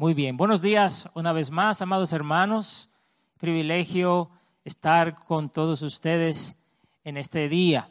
[0.00, 2.88] Muy bien, buenos días una vez más, amados hermanos.
[3.36, 4.30] Privilegio
[4.64, 6.56] estar con todos ustedes
[7.02, 7.88] en este día.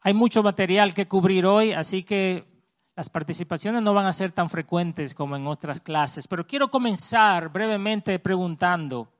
[0.00, 2.46] Hay mucho material que cubrir hoy, así que
[2.96, 7.50] las participaciones no van a ser tan frecuentes como en otras clases, pero quiero comenzar
[7.50, 9.12] brevemente preguntando,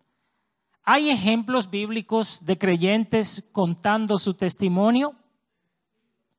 [0.84, 5.16] ¿hay ejemplos bíblicos de creyentes contando su testimonio?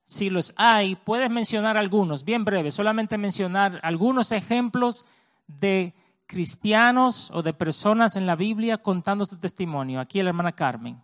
[0.04, 5.06] Si los hay, puedes mencionar algunos, bien breve, solamente mencionar algunos ejemplos
[5.48, 5.94] de
[6.26, 10.00] cristianos o de personas en la Biblia contando su testimonio.
[10.00, 11.02] Aquí la hermana Carmen.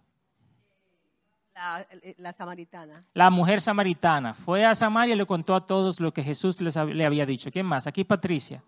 [2.18, 2.94] La, samaritana.
[3.14, 4.34] La mujer samaritana.
[4.34, 7.52] Fue a Samaria y le contó a todos lo que Jesús les, le había dicho.
[7.52, 7.86] ¿Quién más?
[7.86, 8.64] Aquí Patricia.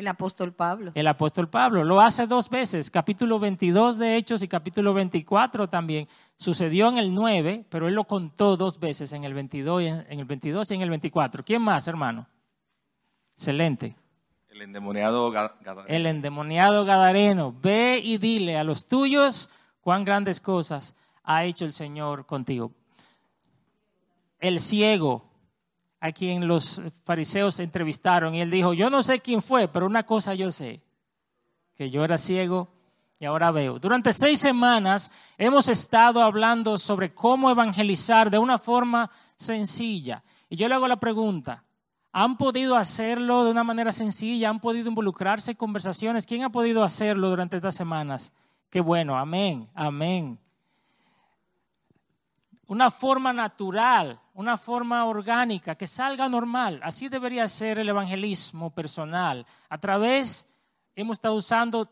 [0.00, 0.92] El apóstol Pablo.
[0.94, 1.84] El apóstol Pablo.
[1.84, 6.08] Lo hace dos veces, capítulo 22 de Hechos y capítulo 24 también.
[6.38, 10.24] Sucedió en el 9, pero él lo contó dos veces, en el 22, en el
[10.24, 11.44] 22 y en el 24.
[11.44, 12.26] ¿Quién más, hermano?
[13.34, 13.94] Excelente.
[14.48, 15.84] El endemoniado Gadareno.
[15.86, 17.54] El endemoniado Gadareno.
[17.60, 19.50] Ve y dile a los tuyos
[19.82, 22.72] cuán grandes cosas ha hecho el Señor contigo.
[24.38, 25.29] El ciego,
[26.00, 30.04] a quien los fariseos entrevistaron, y él dijo, yo no sé quién fue, pero una
[30.04, 30.80] cosa yo sé,
[31.76, 32.68] que yo era ciego
[33.18, 33.78] y ahora veo.
[33.78, 40.22] Durante seis semanas hemos estado hablando sobre cómo evangelizar de una forma sencilla.
[40.48, 41.62] Y yo le hago la pregunta,
[42.12, 44.48] ¿han podido hacerlo de una manera sencilla?
[44.48, 46.26] ¿Han podido involucrarse en conversaciones?
[46.26, 48.32] ¿Quién ha podido hacerlo durante estas semanas?
[48.70, 50.38] Qué bueno, amén, amén
[52.70, 56.80] una forma natural, una forma orgánica, que salga normal.
[56.82, 59.46] Así debería ser el evangelismo personal.
[59.68, 60.50] A través,
[60.96, 61.90] hemos estado usando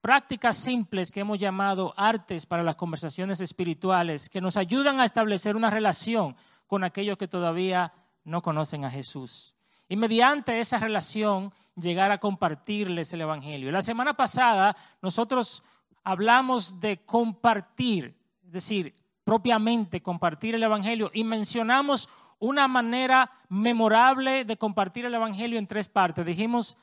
[0.00, 5.56] prácticas simples que hemos llamado artes para las conversaciones espirituales, que nos ayudan a establecer
[5.56, 7.92] una relación con aquellos que todavía
[8.24, 9.54] no conocen a Jesús.
[9.86, 13.70] Y mediante esa relación llegar a compartirles el Evangelio.
[13.70, 15.62] La semana pasada nosotros
[16.02, 18.94] hablamos de compartir, es decir,
[19.30, 22.08] propiamente compartir el Evangelio y mencionamos
[22.40, 26.26] una manera memorable de compartir el Evangelio en tres partes.
[26.26, 26.76] Dijimos,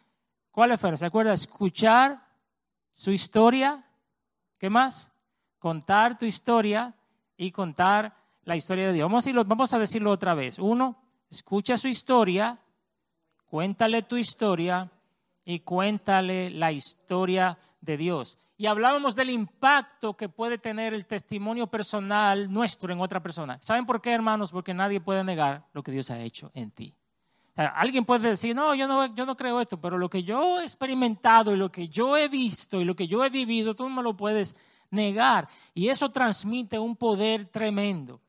[0.49, 0.95] ¿cuál fue?
[0.95, 1.33] ¿Se acuerda?
[1.33, 2.25] Escuchar
[2.93, 3.83] su historia.
[4.57, 5.11] ¿Qué más?
[5.59, 6.93] Contar tu historia
[7.35, 8.15] y contar
[8.45, 9.09] la historia de Dios.
[9.09, 10.57] Vamos a, decirlo, vamos a decirlo otra vez.
[10.57, 10.95] Uno,
[11.29, 12.57] escucha su historia,
[13.45, 14.89] cuéntale tu historia
[15.49, 21.67] y cuéntale la historia de Dios y hablábamos del impacto que puede tener el testimonio
[21.67, 23.57] personal nuestro en otra persona.
[23.61, 24.51] ¿Saben por qué, hermanos?
[24.51, 26.93] Porque nadie puede negar lo que Dios ha hecho en ti.
[27.55, 30.63] alguien puede decir, no yo, no, yo no creo esto, pero lo que yo he
[30.63, 33.95] experimentado y lo que yo he visto y lo que yo he vivido, tú no
[33.95, 34.53] me lo puedes
[34.89, 35.47] negar.
[35.73, 38.19] Y eso transmite un poder tremendo.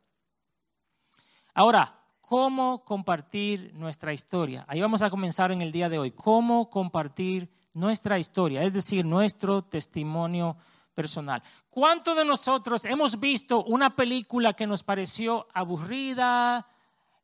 [1.53, 1.98] Ahora,
[2.29, 4.67] ¿cómo compartir nuestra historia?
[4.69, 6.11] Ahí vamos a comenzar en el día de hoy.
[6.11, 10.57] ¿Cómo compartir nuestra historia, es decir, nuestro testimonio
[10.95, 11.43] personal.
[11.71, 16.67] ¿Cuántos de nosotros hemos visto una película que nos pareció aburrida,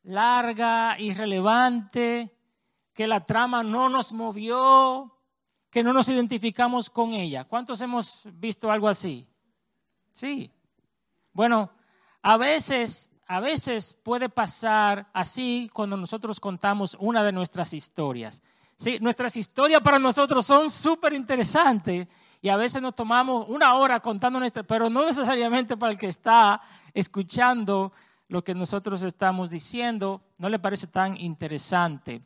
[0.04, 2.34] larga, irrelevante,
[2.92, 5.18] que la trama no nos movió,
[5.70, 7.44] que no nos identificamos con ella?
[7.44, 9.26] ¿Cuántos hemos visto algo así?
[10.12, 10.50] Sí.
[11.32, 11.72] Bueno,
[12.22, 18.42] a veces, a veces puede pasar así cuando nosotros contamos una de nuestras historias.
[18.76, 22.08] Sí, nuestras historias para nosotros son súper interesantes
[22.42, 26.08] y a veces nos tomamos una hora contando nuestra, pero no necesariamente para el que
[26.08, 26.60] está
[26.92, 27.92] escuchando
[28.28, 32.22] lo que nosotros estamos diciendo, no le parece tan interesante.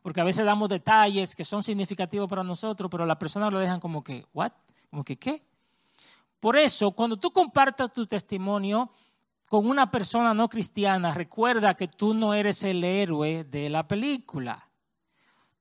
[0.00, 3.80] Porque a veces damos detalles que son significativos para nosotros, pero la persona lo dejan
[3.80, 4.52] como que, ¿what?
[4.90, 5.42] Como que, ¿qué?
[6.40, 8.90] Por eso, cuando tú compartas tu testimonio
[9.54, 14.68] con una persona no cristiana, recuerda que tú no eres el héroe de la película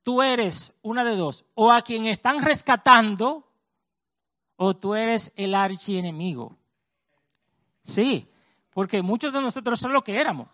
[0.03, 3.47] tú eres una de dos, o a quien están rescatando,
[4.57, 6.55] o tú eres el archienemigo.
[7.81, 8.27] Sí,
[8.73, 10.47] porque muchos de nosotros son lo que éramos.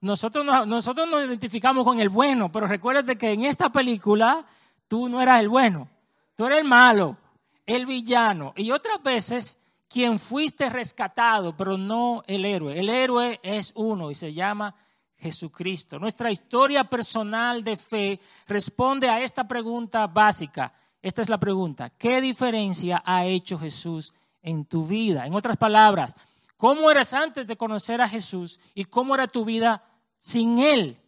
[0.00, 4.46] Nosotros, nosotros nos identificamos con el bueno, pero recuérdate que en esta película
[4.86, 5.88] tú no eras el bueno,
[6.36, 7.16] tú eres el malo,
[7.64, 8.52] el villano.
[8.56, 12.78] Y otras veces quien fuiste rescatado, pero no el héroe.
[12.78, 14.74] El héroe es uno y se llama
[15.18, 15.98] Jesucristo.
[15.98, 20.72] Nuestra historia personal de fe responde a esta pregunta básica.
[21.00, 21.90] Esta es la pregunta.
[21.90, 24.12] ¿Qué diferencia ha hecho Jesús
[24.42, 25.26] en tu vida?
[25.26, 26.16] En otras palabras,
[26.56, 29.84] ¿cómo eras antes de conocer a Jesús y cómo era tu vida
[30.18, 31.00] sin Él?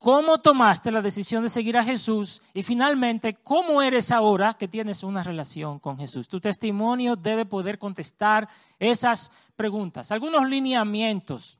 [0.00, 2.40] ¿Cómo tomaste la decisión de seguir a Jesús?
[2.54, 6.26] Y finalmente, ¿cómo eres ahora que tienes una relación con Jesús?
[6.26, 8.48] Tu testimonio debe poder contestar
[8.78, 10.10] esas preguntas.
[10.10, 11.58] Algunos lineamientos.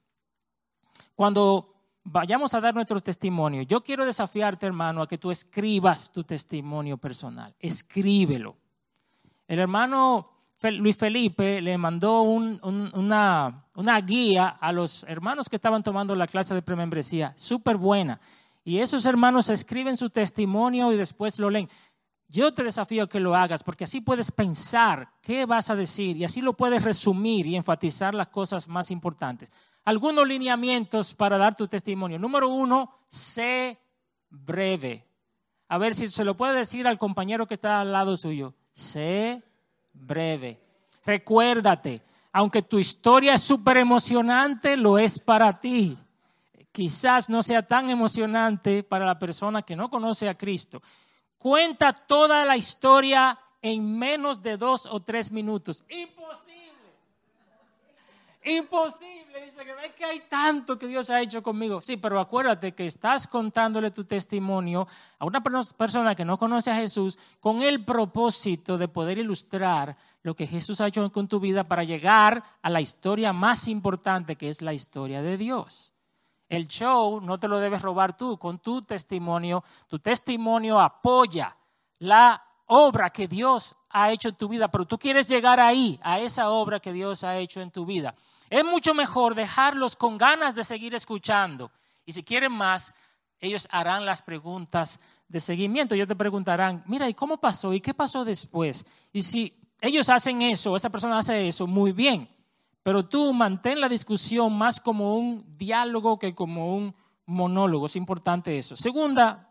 [1.14, 1.70] Cuando
[2.02, 3.60] vayamos a dar nuestro testimonio.
[3.60, 7.54] Yo quiero desafiarte, hermano, a que tú escribas tu testimonio personal.
[7.58, 8.56] Escríbelo.
[9.46, 10.30] El hermano
[10.62, 13.64] Luis Felipe le mandó una,
[14.04, 18.20] guía a los hermanos que estaban tomando la clase de premembresía, súper buena.
[18.62, 21.68] Y esos hermanos escriben su testimonio y después lo leen.
[22.28, 26.16] Yo te desafío a que lo hagas porque así puedes pensar qué vas a decir
[26.16, 29.50] y así lo puedes resumir y enfatizar las cosas más importantes.
[29.84, 32.18] Algunos lineamientos para dar tu testimonio.
[32.18, 33.80] Número uno, sé
[34.28, 35.06] breve.
[35.68, 38.54] A ver si se lo puede decir al compañero que está al lado suyo.
[38.72, 39.42] Sé
[39.92, 40.60] breve.
[41.04, 42.02] Recuérdate,
[42.32, 45.96] aunque tu historia es súper emocionante, lo es para ti.
[46.72, 50.80] Quizás no sea tan emocionante para la persona que no conoce a Cristo.
[51.38, 55.82] Cuenta toda la historia en menos de dos o tres minutos.
[55.88, 56.49] Imposible.
[58.42, 59.44] Imposible.
[59.44, 61.80] Dice que ve que hay tanto que Dios ha hecho conmigo.
[61.82, 64.88] Sí, pero acuérdate que estás contándole tu testimonio
[65.18, 70.34] a una persona que no conoce a Jesús con el propósito de poder ilustrar lo
[70.34, 74.48] que Jesús ha hecho con tu vida para llegar a la historia más importante que
[74.48, 75.92] es la historia de Dios.
[76.48, 79.62] El show no te lo debes robar tú con tu testimonio.
[79.86, 81.56] Tu testimonio apoya
[81.98, 86.20] la obra que Dios ha hecho en tu vida, pero tú quieres llegar ahí, a
[86.20, 88.14] esa obra que Dios ha hecho en tu vida.
[88.48, 91.72] Es mucho mejor dejarlos con ganas de seguir escuchando.
[92.06, 92.94] Y si quieren más,
[93.40, 95.94] ellos harán las preguntas de seguimiento.
[95.94, 97.72] Ellos te preguntarán, mira, ¿y cómo pasó?
[97.72, 98.86] ¿Y qué pasó después?
[99.12, 102.28] Y si ellos hacen eso, esa persona hace eso, muy bien.
[102.84, 106.94] Pero tú mantén la discusión más como un diálogo que como un
[107.26, 107.86] monólogo.
[107.86, 108.76] Es importante eso.
[108.76, 109.49] Segunda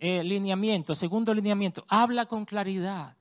[0.00, 3.16] eh, lineamiento, segundo lineamiento, habla con claridad.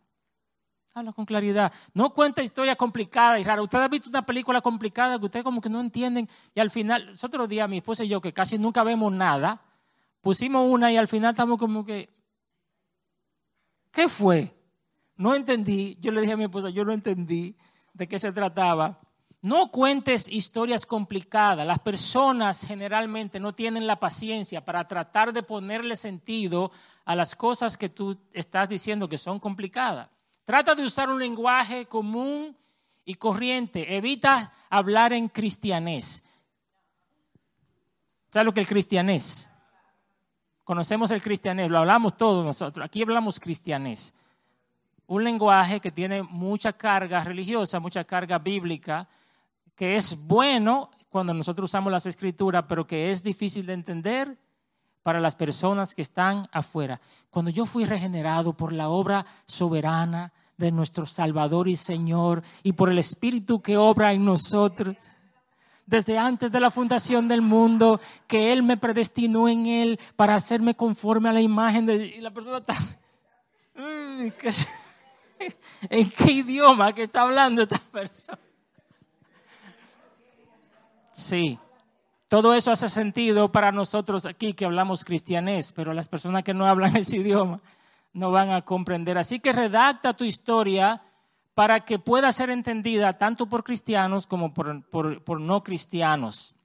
[0.93, 1.71] Habla con claridad.
[1.93, 3.63] No cuenta historias complicadas y raras.
[3.63, 7.11] Usted ha visto una película complicada que ustedes como que no entienden y al final,
[7.21, 9.61] otro día mi esposa y yo, que casi nunca vemos nada,
[10.21, 12.09] pusimos una y al final estamos como que,
[13.91, 14.55] ¿qué fue?
[15.17, 15.97] No entendí.
[15.99, 17.57] Yo le dije a mi esposa, yo no entendí
[17.93, 18.99] de qué se trataba.
[19.41, 21.65] No cuentes historias complicadas.
[21.65, 26.71] Las personas generalmente no tienen la paciencia para tratar de ponerle sentido
[27.05, 30.09] a las cosas que tú estás diciendo que son complicadas.
[30.43, 32.55] Trata de usar un lenguaje común
[33.05, 33.95] y corriente.
[33.95, 36.25] Evita hablar en cristianés.
[38.31, 39.49] ¿Sabes lo que el cristianés?
[40.65, 42.85] Conocemos el cristianés, lo hablamos todos nosotros.
[42.85, 44.13] Aquí hablamos cristianés.
[45.07, 49.07] Un lenguaje que tiene mucha carga religiosa, mucha carga bíblica,
[49.79, 54.37] que es bueno cuando nosotros usamos las escrituras, pero que es difícil de entender
[55.03, 56.99] para las personas que están afuera.
[57.29, 62.89] Cuando yo fui regenerado por la obra soberana de nuestro Salvador y Señor y por
[62.89, 64.97] el Espíritu que obra en nosotros,
[65.85, 70.75] desde antes de la fundación del mundo, que Él me predestinó en Él para hacerme
[70.75, 72.05] conforme a la imagen de...
[72.05, 72.75] Y la persona está...
[75.89, 78.39] ¿En qué idioma que está hablando esta persona?
[81.19, 81.59] Sí.
[82.29, 86.65] Todo eso hace sentido para nosotros aquí que hablamos cristianés, pero las personas que no
[86.65, 87.59] hablan ese idioma
[88.13, 89.17] no van a comprender.
[89.17, 91.01] Así que redacta tu historia
[91.53, 96.55] para que pueda ser entendida tanto por cristianos como por, no cristianos.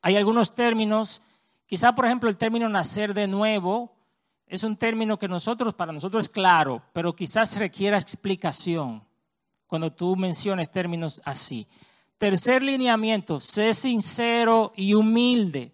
[0.00, 1.22] Hay algunos términos,
[1.66, 3.92] quizá por ejemplo el término nacer de nuevo
[4.46, 9.02] es un término que nosotros, para nosotros es claro, pero quizás requiera explicación
[9.66, 11.66] cuando tú menciones términos así.
[12.18, 15.72] Tercer lineamiento, sé sincero y humilde.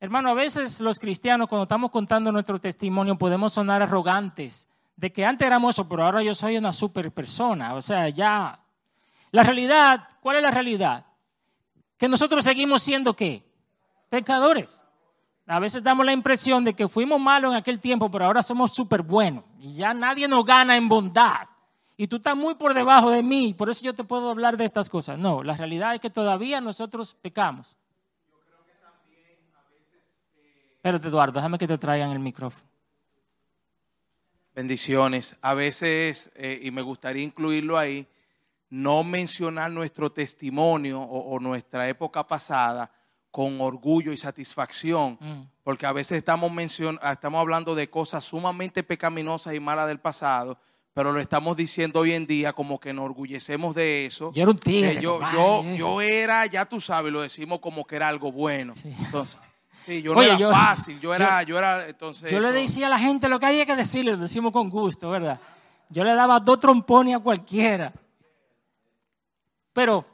[0.00, 5.24] Hermano, a veces los cristianos cuando estamos contando nuestro testimonio podemos sonar arrogantes de que
[5.24, 7.74] antes éramos eso, pero ahora yo soy una super persona.
[7.74, 8.58] O sea, ya...
[9.30, 11.06] La realidad, ¿cuál es la realidad?
[11.96, 13.50] Que nosotros seguimos siendo qué?
[14.10, 14.84] Pecadores.
[15.46, 18.74] A veces damos la impresión de que fuimos malos en aquel tiempo, pero ahora somos
[18.74, 19.44] súper buenos.
[19.58, 21.48] Y ya nadie nos gana en bondad
[22.02, 24.64] y tú estás muy por debajo de mí, por eso yo te puedo hablar de
[24.64, 25.16] estas cosas.
[25.16, 27.76] No, la realidad es que todavía nosotros pecamos.
[28.28, 30.18] Yo creo que también a veces...
[30.34, 32.68] Eh, Espérate, Eduardo, déjame que te traigan el micrófono.
[34.52, 35.36] Bendiciones.
[35.42, 38.04] A veces, eh, y me gustaría incluirlo ahí,
[38.68, 42.90] no mencionar nuestro testimonio o, nuestra época pasada
[43.30, 45.42] con orgullo y satisfacción, mm.
[45.62, 50.58] porque a veces estamos, estamos hablando de cosas sumamente pecaminosas y malas del pasado,
[50.94, 54.30] pero lo estamos diciendo hoy en día como que nos orgullecemos de eso.
[54.32, 55.00] Yo era un tigre.
[55.00, 58.74] Yo, yo, yo, era, ya tú sabes, lo decimos como que era algo bueno.
[58.84, 59.38] Entonces,
[59.86, 62.30] sí, yo no era fácil, yo era, yo, era, entonces.
[62.30, 65.10] Yo le decía a la gente lo que había que decirle, lo decimos con gusto,
[65.10, 65.40] ¿verdad?
[65.88, 67.92] Yo le daba dos trompones a cualquiera.
[69.72, 70.04] Pero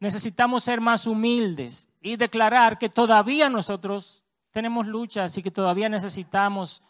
[0.00, 6.82] necesitamos ser más humildes y declarar que todavía nosotros tenemos luchas y que todavía necesitamos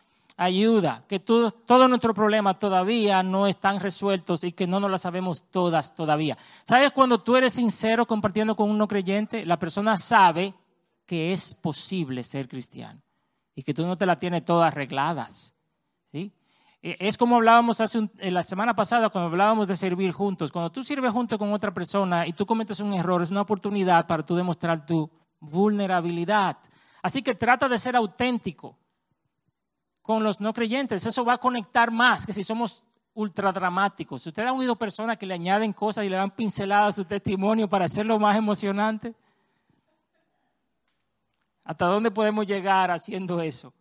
[0.45, 5.03] ayuda, que todo, todos nuestros problemas todavía no están resueltos y que no nos las
[5.03, 6.37] sabemos todas todavía.
[6.65, 9.45] ¿Sabes cuando tú eres sincero compartiendo con un no creyente?
[9.45, 10.55] La persona sabe
[11.07, 13.01] que es posible ser cristiano
[13.55, 15.55] y que tú no te la tienes todas arregladas.
[16.13, 16.33] ¿sí?
[16.83, 20.51] E, Es como hablábamos hace un- eh, la semana pasada cuando hablábamos de servir juntos.
[20.51, 24.07] Cuando tú sirves junto con otra persona y tú cometes un error, es una oportunidad
[24.07, 26.57] para tú demostrar tu vulnerabilidad.
[27.03, 28.79] Así que trata de ser auténtico
[30.03, 31.07] con los no creyentes.
[31.07, 34.27] Eso va a conectar más que si somos ultra dramáticos.
[34.27, 37.69] ¿Usted ha oído personas que le añaden cosas y le dan pinceladas a su testimonio
[37.69, 39.15] para hacerlo más emocionante?
[41.65, 43.73] ¿Hasta dónde podemos llegar haciendo eso?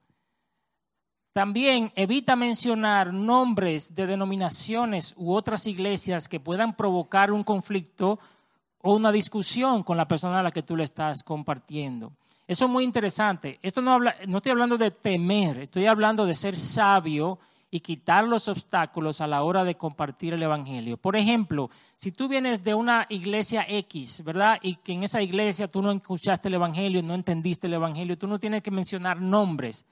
[1.34, 8.20] También evita mencionar nombres de denominaciones u otras iglesias que puedan provocar un conflicto
[8.82, 12.12] o una discusión con la persona a la que tú le estás compartiendo.
[12.52, 13.60] Eso es muy interesante.
[13.62, 17.40] Esto no, habla, no estoy hablando de temer, estoy hablando de ser sabio
[17.72, 20.98] y quitar los obstáculos a la hora de compartir el Evangelio.
[20.98, 24.60] Por ejemplo, si tú vienes de una iglesia X, ¿verdad?
[24.62, 28.28] Y que en esa iglesia tú no escuchaste el Evangelio, no entendiste el Evangelio, tú
[28.28, 29.86] no tienes que mencionar nombres,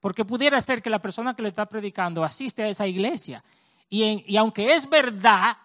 [0.00, 3.42] porque pudiera ser que la persona que le está predicando asiste a esa iglesia.
[3.90, 5.56] Y, y aunque es verdad,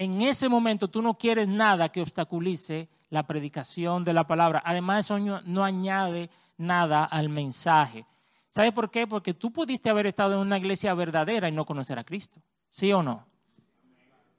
[0.00, 4.62] en ese momento tú no quieres nada que obstaculice la predicación de la palabra.
[4.64, 8.06] Además, eso no, añade nada al mensaje.
[8.48, 9.06] ¿Sabe por qué?
[9.06, 12.40] Porque tú pudiste haber estado en una iglesia verdadera y no conocer a Cristo.
[12.70, 13.26] ¿Sí o no?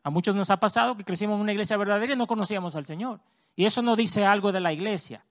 [0.02, 2.88] A muchos nos ha pasado que crecimos en una iglesia verdadera y no conocíamos al
[2.88, 3.20] Señor.
[3.56, 5.24] Y eso no dice algo de la iglesia,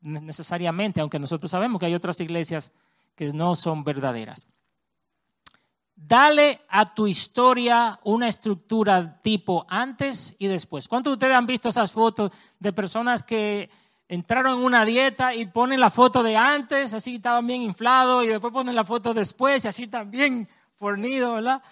[0.00, 2.72] ne- necesariamente, aunque nosotros sabemos que hay otras iglesias
[3.14, 4.46] que no son verdaderas.
[5.98, 10.86] Dale a tu historia una estructura tipo antes y después.
[10.88, 13.70] ¿Cuántos de ustedes han visto esas fotos de personas que
[14.06, 18.28] entraron en una dieta y ponen la foto de antes, así estaban bien inflados, y
[18.28, 21.62] después ponen la foto después, y así también fornidos, ¿verdad?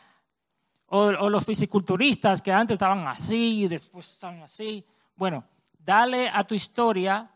[0.87, 4.85] O, o los fisiculturistas que antes estaban así y después están así.
[5.15, 5.45] Bueno,
[5.79, 7.31] dale a tu historia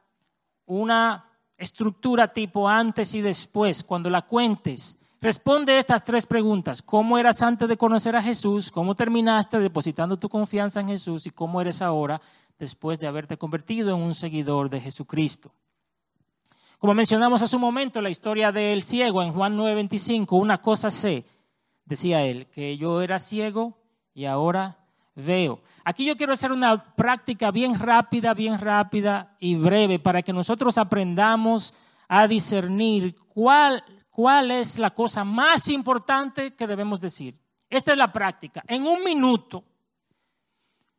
[0.67, 1.25] una
[1.57, 4.99] estructura tipo antes y después, cuando la cuentes.
[5.21, 6.81] Responde estas tres preguntas.
[6.81, 8.71] ¿Cómo eras antes de conocer a Jesús?
[8.71, 11.27] ¿Cómo terminaste depositando tu confianza en Jesús?
[11.27, 12.21] ¿Y cómo eres ahora
[12.57, 15.53] después de haberte convertido en un seguidor de Jesucristo?
[16.79, 21.25] Como mencionamos hace un momento, la historia del ciego en Juan 9:25, una cosa sé,
[21.85, 23.77] decía él, que yo era ciego
[24.15, 24.79] y ahora
[25.17, 25.61] veo.
[25.85, 30.79] Aquí yo quiero hacer una práctica bien rápida, bien rápida y breve para que nosotros
[30.79, 31.75] aprendamos
[32.07, 33.83] a discernir cuál,
[34.19, 37.39] cuál es la cosa más importante que debemos decir.
[37.71, 38.65] Esta es la práctica.
[38.67, 39.63] En un minuto,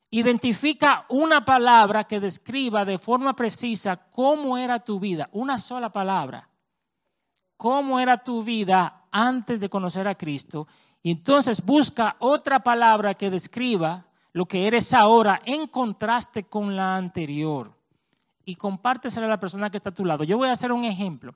[0.09, 6.47] identifica una palabra que describa de forma precisa cómo era tu vida, una sola palabra.
[7.57, 10.65] Cómo era tu vida antes de conocer a Cristo.
[11.03, 16.95] Y entonces busca otra palabra que describa lo que eres ahora en contraste con la
[16.95, 17.77] anterior.
[18.45, 20.23] Y compártesela a la persona que está a tu lado.
[20.23, 21.33] Yo voy a hacer un ejemplo.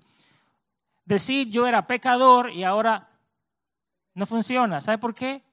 [1.05, 3.09] Decir yo era pecador y ahora
[4.13, 4.81] no funciona.
[4.81, 5.43] ¿Sabe por qué?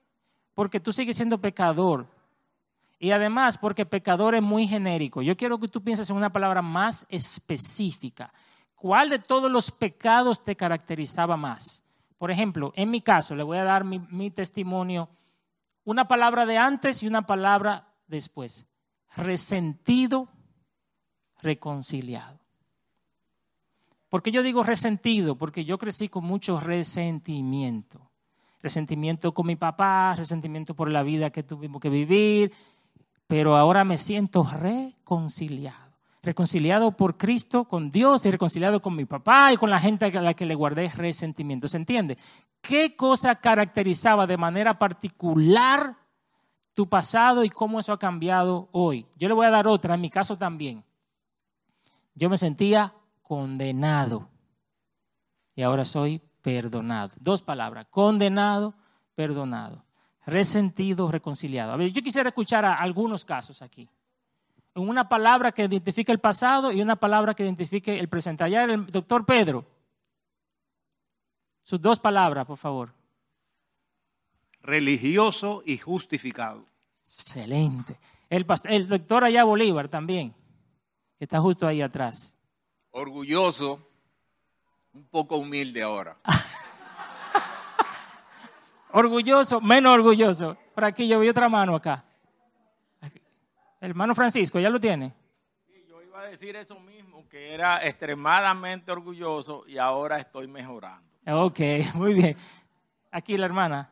[0.53, 2.07] Porque tú sigues siendo pecador.
[2.99, 5.21] Y además, porque pecador es muy genérico.
[5.21, 8.31] Yo quiero que tú pienses en una palabra más específica.
[8.75, 11.83] ¿Cuál de todos los pecados te caracterizaba más?
[12.17, 15.09] Por ejemplo, en mi caso, le voy a dar mi, mi testimonio,
[15.83, 18.67] una palabra de antes y una palabra después.
[19.15, 20.29] Resentido,
[21.41, 22.40] reconciliado.
[24.11, 25.37] ¿Por qué yo digo resentido?
[25.37, 28.11] Porque yo crecí con mucho resentimiento.
[28.61, 32.51] Resentimiento con mi papá, resentimiento por la vida que tuvimos que vivir,
[33.25, 35.95] pero ahora me siento reconciliado.
[36.21, 40.21] Reconciliado por Cristo, con Dios y reconciliado con mi papá y con la gente a
[40.21, 41.69] la que le guardé resentimiento.
[41.69, 42.17] ¿Se entiende?
[42.59, 45.95] ¿Qué cosa caracterizaba de manera particular
[46.73, 49.05] tu pasado y cómo eso ha cambiado hoy?
[49.15, 50.83] Yo le voy a dar otra, en mi caso también.
[52.13, 52.93] Yo me sentía
[53.31, 54.27] condenado
[55.55, 57.13] y ahora soy perdonado.
[57.17, 58.73] Dos palabras, condenado,
[59.15, 59.85] perdonado,
[60.25, 61.71] resentido, reconciliado.
[61.71, 63.87] A ver, yo quisiera escuchar a algunos casos aquí.
[64.75, 68.43] Una palabra que identifique el pasado y una palabra que identifique el presente.
[68.43, 69.65] Allá el doctor Pedro.
[71.63, 72.93] Sus dos palabras, por favor.
[74.61, 76.65] religioso y justificado.
[77.05, 77.97] Excelente.
[78.29, 80.33] El, el doctor allá Bolívar también,
[81.17, 82.35] que está justo ahí atrás.
[82.91, 83.79] Orgulloso,
[84.93, 86.17] un poco humilde ahora.
[88.93, 90.57] Orgulloso, menos orgulloso.
[90.75, 92.03] Por aquí yo vi otra mano acá.
[93.79, 95.13] Hermano Francisco, ¿ya lo tiene?
[95.87, 101.09] Yo iba a decir eso mismo, que era extremadamente orgulloso y ahora estoy mejorando.
[101.25, 101.59] Ok,
[101.95, 102.37] muy bien.
[103.09, 103.89] Aquí la hermana.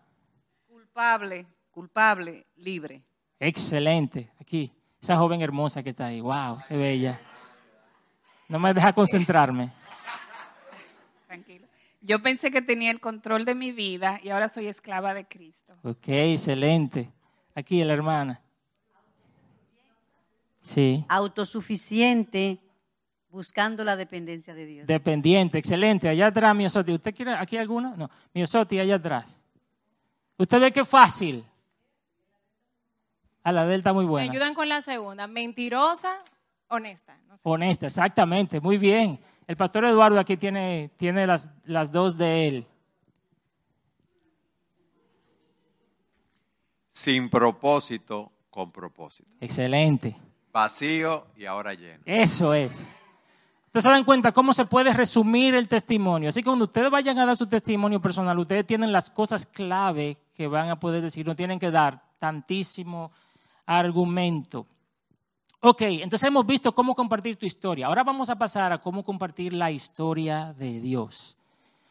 [0.68, 3.02] Culpable, culpable, libre.
[3.40, 4.32] Excelente.
[4.40, 6.22] Aquí, esa joven hermosa que está ahí.
[6.22, 7.20] Wow, qué bella.
[8.50, 9.72] No me deja concentrarme.
[11.28, 11.68] Tranquilo.
[12.02, 15.74] Yo pensé que tenía el control de mi vida y ahora soy esclava de Cristo.
[15.84, 17.10] Ok, excelente.
[17.56, 18.42] Aquí la hermana.
[20.62, 21.06] Sí.
[21.08, 22.60] autosuficiente,
[23.30, 24.88] buscando la dependencia de Dios.
[24.88, 26.10] Dependiente, excelente.
[26.10, 26.92] Allá atrás, Miosotti.
[26.92, 27.96] ¿Usted quiere aquí alguna?
[27.96, 28.10] No.
[28.34, 29.42] Miosotti, allá atrás.
[30.38, 31.44] ¿Usted ve qué fácil?
[33.44, 34.32] A la delta muy Me buena.
[34.32, 35.28] ayudan con la segunda.
[35.28, 36.18] Mentirosa,
[36.70, 37.18] honesta.
[37.28, 37.48] No sé.
[37.48, 38.60] Honesta, exactamente.
[38.60, 39.20] Muy bien.
[39.48, 42.68] El pastor Eduardo aquí tiene, tiene las, las dos de él.
[46.92, 49.32] Sin propósito, con propósito.
[49.40, 50.16] Excelente.
[50.52, 52.04] Vacío y ahora lleno.
[52.06, 52.84] Eso es.
[53.68, 56.30] Ustedes se dan cuenta cómo se puede resumir el testimonio.
[56.30, 60.18] Así que cuando ustedes vayan a dar su testimonio personal, ustedes tienen las cosas clave
[60.34, 61.28] que van a poder decir.
[61.28, 63.12] No tienen que dar tantísimo
[63.66, 64.66] argumento.
[65.62, 67.88] Ok, entonces hemos visto cómo compartir tu historia.
[67.88, 71.38] Ahora vamos a pasar a cómo compartir la historia de Dios.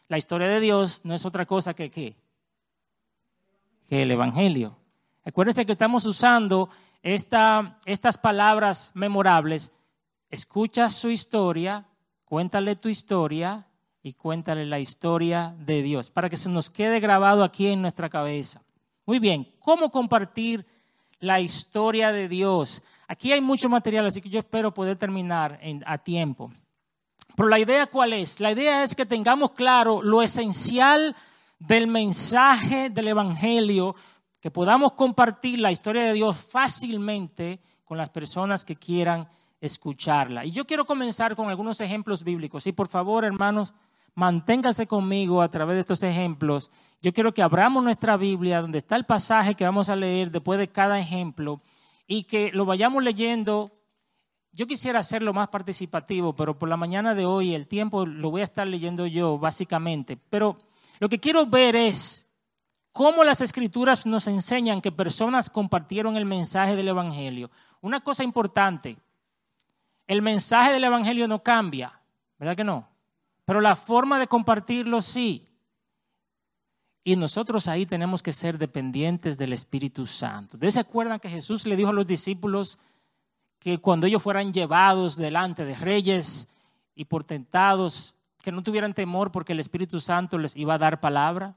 [0.08, 2.16] La historia de Dios no es otra cosa que qué?
[3.86, 4.76] Que el Evangelio.
[5.24, 6.70] Acuérdense que estamos usando
[7.02, 9.70] esta- estas palabras memorables.
[10.30, 11.86] Escucha su historia,
[12.24, 13.66] cuéntale tu historia
[14.02, 18.08] y cuéntale la historia de Dios para que se nos quede grabado aquí en nuestra
[18.08, 18.62] cabeza.
[19.04, 20.64] Muy bien, ¿cómo compartir
[21.20, 22.82] la historia de Dios?
[23.08, 26.52] Aquí hay mucho material, así que yo espero poder terminar a tiempo.
[27.34, 28.38] Pero la idea cuál es?
[28.38, 31.16] La idea es que tengamos claro lo esencial
[31.58, 33.94] del mensaje del Evangelio,
[34.40, 39.26] que podamos compartir la historia de Dios fácilmente con las personas que quieran
[39.60, 40.44] escucharla.
[40.44, 42.66] Y yo quiero comenzar con algunos ejemplos bíblicos.
[42.66, 43.72] Y por favor, hermanos,
[44.14, 46.70] manténganse conmigo a través de estos ejemplos.
[47.00, 50.58] Yo quiero que abramos nuestra Biblia, donde está el pasaje que vamos a leer después
[50.58, 51.60] de cada ejemplo,
[52.08, 53.78] y que lo vayamos leyendo
[54.58, 58.40] yo quisiera hacerlo más participativo, pero por la mañana de hoy el tiempo lo voy
[58.40, 60.18] a estar leyendo yo, básicamente.
[60.30, 60.58] Pero
[60.98, 62.28] lo que quiero ver es
[62.90, 67.52] cómo las escrituras nos enseñan que personas compartieron el mensaje del Evangelio.
[67.80, 68.98] Una cosa importante,
[70.08, 72.00] el mensaje del Evangelio no cambia,
[72.36, 72.88] ¿verdad que no?
[73.44, 75.46] Pero la forma de compartirlo sí.
[77.08, 80.58] Y nosotros ahí tenemos que ser dependientes del Espíritu Santo.
[80.58, 82.78] ¿Ustedes se acuerdan que Jesús le dijo a los discípulos,
[83.58, 86.50] que cuando ellos fueran llevados delante de reyes
[86.94, 91.54] y portentados, que no tuvieran temor porque el Espíritu Santo les iba a dar palabra.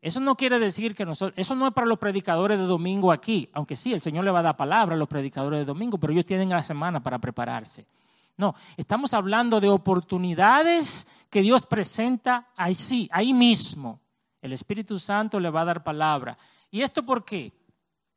[0.00, 3.50] Eso no quiere decir que nosotros, eso no es para los predicadores de domingo aquí,
[3.54, 6.12] aunque sí, el Señor le va a dar palabra a los predicadores de domingo, pero
[6.12, 7.88] ellos tienen la semana para prepararse.
[8.36, 13.98] No, estamos hablando de oportunidades que Dios presenta ahí sí, ahí mismo.
[14.44, 16.36] El Espíritu Santo le va a dar palabra.
[16.70, 17.50] ¿Y esto por qué?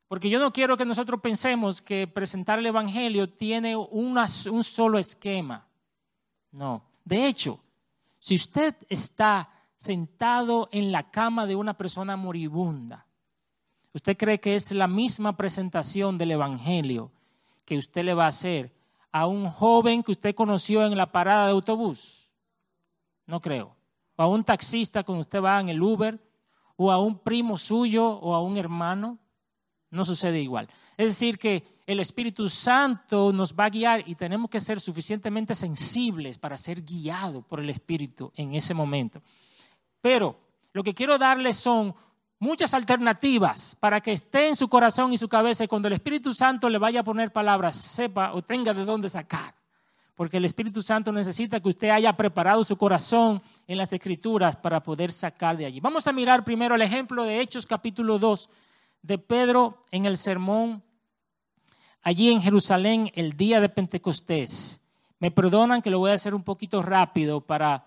[0.08, 5.66] Porque yo no quiero que nosotros pensemos que presentar el Evangelio tiene un solo esquema.
[6.52, 6.82] No.
[7.02, 7.58] De hecho,
[8.18, 13.06] si usted está sentado en la cama de una persona moribunda,
[13.94, 17.10] ¿usted cree que es la misma presentación del Evangelio
[17.64, 18.70] que usted le va a hacer
[19.12, 22.28] a un joven que usted conoció en la parada de autobús?
[23.24, 23.77] No creo.
[24.18, 26.18] O a un taxista cuando usted va en el Uber,
[26.74, 29.18] o a un primo suyo, o a un hermano
[29.90, 30.68] no sucede igual.
[30.96, 35.54] Es decir, que el Espíritu Santo nos va a guiar y tenemos que ser suficientemente
[35.54, 39.22] sensibles para ser guiados por el Espíritu en ese momento.
[40.00, 40.36] Pero
[40.72, 41.94] lo que quiero darles son
[42.40, 46.34] muchas alternativas para que esté en su corazón y su cabeza y cuando el Espíritu
[46.34, 49.54] Santo le vaya a poner palabras, sepa o tenga de dónde sacar.
[50.18, 54.82] Porque el Espíritu Santo necesita que usted haya preparado su corazón en las Escrituras para
[54.82, 55.78] poder sacar de allí.
[55.78, 58.50] Vamos a mirar primero el ejemplo de Hechos capítulo 2
[59.00, 60.82] de Pedro en el sermón
[62.02, 64.80] allí en Jerusalén el día de Pentecostés.
[65.20, 67.86] Me perdonan que lo voy a hacer un poquito rápido para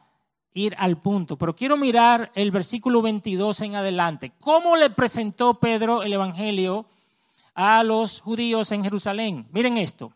[0.53, 4.31] ir al punto, pero quiero mirar el versículo 22 en adelante.
[4.39, 6.85] ¿Cómo le presentó Pedro el Evangelio
[7.55, 9.49] a los judíos en Jerusalén?
[9.51, 10.13] Miren esto.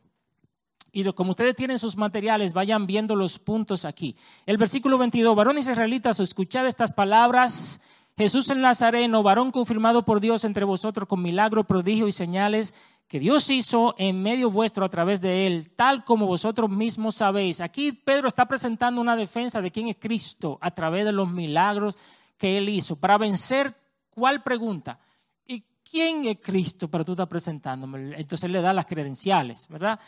[0.95, 4.15] Y como ustedes tienen sus materiales, vayan viendo los puntos aquí.
[4.45, 7.81] El versículo 22, varones israelitas, escuchad estas palabras.
[8.17, 12.73] Jesús el Nazareno, varón confirmado por Dios entre vosotros con milagro, prodigio y señales
[13.10, 17.60] que Dios hizo en medio vuestro a través de él, tal como vosotros mismos sabéis.
[17.60, 21.97] Aquí Pedro está presentando una defensa de quién es Cristo a través de los milagros
[22.38, 22.95] que él hizo.
[22.95, 23.75] Para vencer,
[24.12, 24.97] ¿cuál pregunta?
[25.45, 26.88] ¿Y quién es Cristo?
[26.88, 28.15] Pero tú estás presentándome.
[28.15, 29.99] Entonces él le da las credenciales, ¿verdad?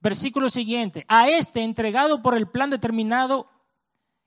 [0.00, 1.04] Versículo siguiente.
[1.08, 3.48] A este entregado por el plan determinado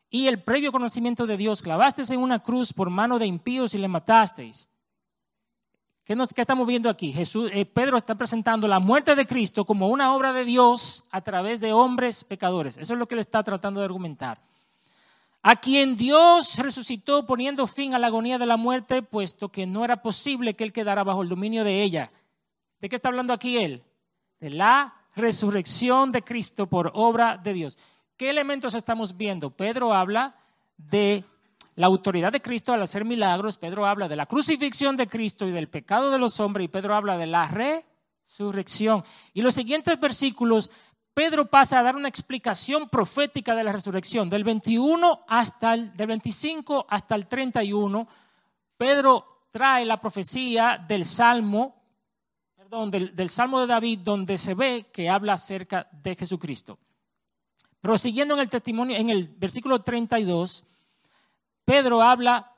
[0.09, 3.77] y el previo conocimiento de Dios, clavasteis en una cruz por mano de impíos y
[3.77, 4.69] le matasteis.
[6.03, 7.13] ¿Qué, nos, estamos viendo aquí?
[7.13, 11.21] Jesús, eh, Pedro está presentando la muerte de Cristo como una obra de Dios a
[11.21, 12.75] través de hombres pecadores.
[12.75, 14.41] Eso es lo que él está tratando de argumentar.
[15.43, 19.85] A quien Dios resucitó poniendo fin a la agonía de la muerte, puesto que no
[19.85, 22.11] era posible que él quedara bajo el dominio de ella.
[22.79, 23.83] ¿De qué está hablando aquí él?
[24.39, 27.77] De la resurrección de Cristo por obra de Dios.
[28.17, 29.49] ¿Qué elementos estamos viendo?
[29.49, 30.35] Pedro habla
[30.77, 31.23] de
[31.75, 35.51] la autoridad de Cristo al hacer milagros, Pedro habla de la crucifixión de Cristo y
[35.51, 39.03] del pecado de los hombres, y Pedro habla de la resurrección.
[39.33, 40.69] Y los siguientes versículos,
[41.13, 46.07] Pedro pasa a dar una explicación profética de la resurrección, del 21 hasta el, del
[46.07, 48.07] 25 hasta el 31.
[48.77, 51.80] Pedro trae la profecía del Salmo,
[52.89, 56.79] del, del Salmo de David, donde se ve que habla acerca de Jesucristo.
[57.81, 60.63] Pero siguiendo en el testimonio, en el versículo 32,
[61.65, 62.51] Pedro habla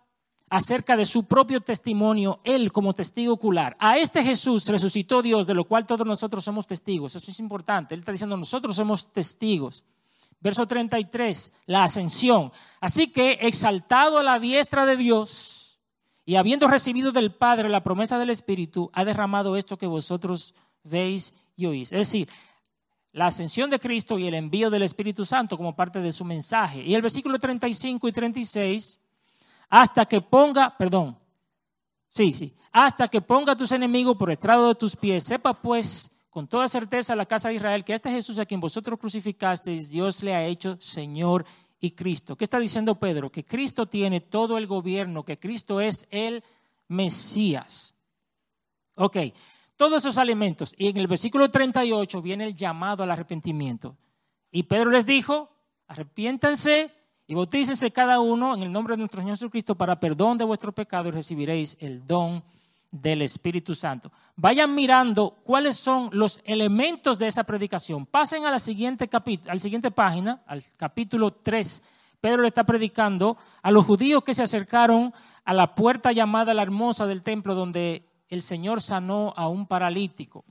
[0.50, 3.76] acerca de su propio testimonio, él como testigo ocular.
[3.80, 7.16] A este Jesús resucitó Dios, de lo cual todos nosotros somos testigos.
[7.16, 7.96] Eso es importante.
[7.96, 9.84] Él está diciendo, nosotros somos testigos.
[10.40, 12.52] Verso 33, la ascensión.
[12.80, 15.63] Así que, exaltado a la diestra de Dios
[16.26, 21.36] y habiendo recibido del Padre la promesa del Espíritu, ha derramado esto que vosotros veis
[21.56, 21.92] y oís.
[21.92, 22.30] Es decir,
[23.12, 26.82] la ascensión de Cristo y el envío del Espíritu Santo como parte de su mensaje.
[26.82, 29.00] Y el versículo 35 y 36,
[29.70, 31.18] hasta que ponga, perdón,
[32.10, 36.10] sí, sí, hasta que ponga a tus enemigos por estrado de tus pies, sepa pues
[36.30, 40.24] con toda certeza la casa de Israel que este Jesús a quien vosotros crucificasteis, Dios
[40.24, 41.46] le ha hecho Señor
[41.84, 42.38] y Cristo.
[42.38, 43.30] ¿Qué está diciendo Pedro?
[43.30, 46.42] Que Cristo tiene todo el gobierno, que Cristo es el
[46.88, 47.94] Mesías.
[48.96, 49.18] Ok,
[49.76, 50.74] todos esos alimentos.
[50.78, 53.98] Y en el versículo 38 viene el llamado al arrepentimiento.
[54.50, 55.50] Y Pedro les dijo,
[55.88, 56.90] arrepiéntanse
[57.28, 60.72] y bautícense cada uno en el nombre de nuestro Señor Jesucristo para perdón de vuestro
[60.72, 62.46] pecado y recibiréis el don
[62.94, 64.12] del Espíritu Santo.
[64.36, 68.06] Vayan mirando cuáles son los elementos de esa predicación.
[68.06, 71.82] Pasen a la siguiente, a la siguiente página, al capítulo 3.
[72.22, 75.12] Pedro le está predicando a los judíos que se acercaron
[75.44, 80.46] a la puerta llamada la hermosa del templo donde el Señor sanó a un paralítico.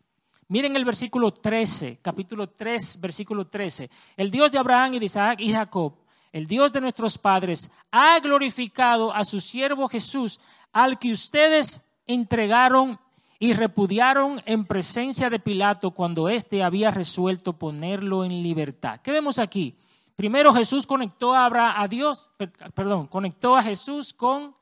[0.48, 3.88] Miren el versículo 13, capítulo 3, versículo 13.
[4.16, 5.94] El Dios de Abraham y de Isaac y Jacob,
[6.33, 10.40] el Dios de nuestros padres, ha glorificado a su siervo Jesús,
[10.72, 12.98] al que ustedes entregaron
[13.38, 19.01] y repudiaron en presencia de Pilato cuando éste había resuelto ponerlo en libertad.
[19.03, 19.77] ¿Qué vemos aquí?
[20.14, 22.31] Primero Jesús conectó a, Abraham, a Dios,
[22.75, 24.55] perdón, conectó a Jesús con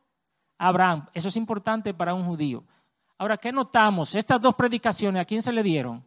[0.56, 1.06] Abraham.
[1.12, 2.64] Eso es importante para un judío.
[3.18, 4.14] Ahora, ¿qué notamos?
[4.14, 6.02] Estas dos predicaciones, ¿a quién se le dieron?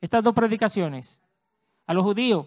[0.00, 1.22] Estas dos predicaciones,
[1.86, 2.46] a los judíos.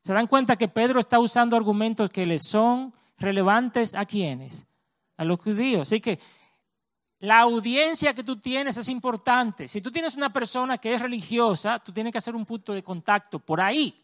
[0.00, 4.66] ¿Se dan cuenta que Pedro está usando argumentos que les son relevantes a quienes?
[5.22, 5.82] A los judíos.
[5.82, 6.18] Así que
[7.20, 9.68] la audiencia que tú tienes es importante.
[9.68, 12.82] Si tú tienes una persona que es religiosa, tú tienes que hacer un punto de
[12.82, 13.94] contacto por ahí,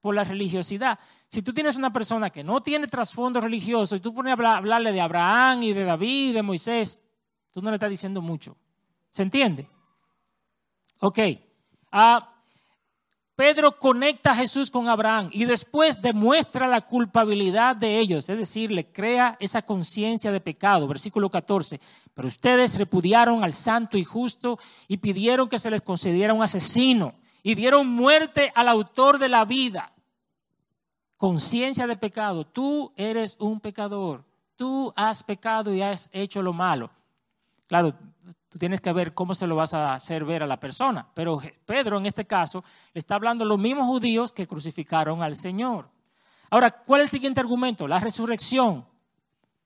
[0.00, 0.98] por la religiosidad.
[1.28, 4.92] Si tú tienes una persona que no tiene trasfondo religioso y tú pones a hablarle
[4.92, 7.02] de Abraham y de David, de Moisés,
[7.58, 8.56] Tú no le estás diciendo mucho.
[9.10, 9.68] ¿Se entiende?
[11.00, 11.18] Ok.
[11.90, 12.37] Ah,
[13.38, 18.72] Pedro conecta a Jesús con Abraham y después demuestra la culpabilidad de ellos, es decir,
[18.72, 20.88] le crea esa conciencia de pecado.
[20.88, 21.78] Versículo 14.
[22.14, 27.14] Pero ustedes repudiaron al santo y justo y pidieron que se les concediera un asesino
[27.44, 29.92] y dieron muerte al autor de la vida.
[31.16, 32.44] Conciencia de pecado.
[32.44, 34.24] Tú eres un pecador.
[34.56, 36.90] Tú has pecado y has hecho lo malo.
[37.68, 37.94] Claro,
[38.48, 41.06] tú tienes que ver cómo se lo vas a hacer ver a la persona.
[41.14, 45.34] Pero Pedro en este caso le está hablando a los mismos judíos que crucificaron al
[45.34, 45.88] Señor.
[46.50, 47.86] Ahora, ¿cuál es el siguiente argumento?
[47.86, 48.86] La resurrección.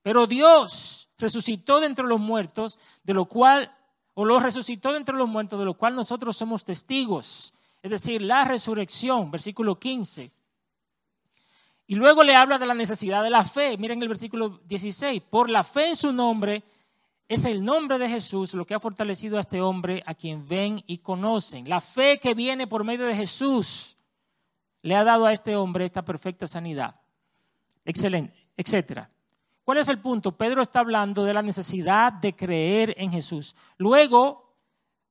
[0.02, 3.72] Pero Dios resucitó de entre los muertos, de lo cual,
[4.14, 7.54] o lo resucitó de entre los muertos, de lo cual nosotros somos testigos.
[7.82, 10.32] Es decir, la resurrección, versículo 15.
[11.86, 13.76] Y luego le habla de la necesidad de la fe.
[13.76, 15.22] Miren el versículo 16.
[15.22, 16.64] Por la fe en su nombre
[17.28, 20.82] es el nombre de Jesús lo que ha fortalecido a este hombre a quien ven
[20.86, 21.68] y conocen.
[21.68, 23.96] La fe que viene por medio de Jesús
[24.82, 27.00] le ha dado a este hombre esta perfecta sanidad.
[27.84, 29.10] Excelente, etcétera.
[29.64, 30.36] ¿Cuál es el punto?
[30.36, 33.54] Pedro está hablando de la necesidad de creer en Jesús.
[33.78, 34.56] Luego